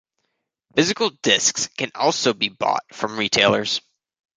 [0.75, 3.81] Physical disks can also be bought from retailers.